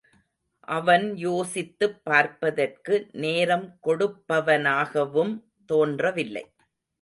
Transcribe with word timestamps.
அவன் 0.67 1.15
யோசித்துப் 1.15 1.99
பார்ப்பதற்கு 2.03 3.07
நேரம் 3.17 3.67
கொடுப்பவனாகவும் 3.85 5.33
தோன்றவில்லை. 5.65 6.45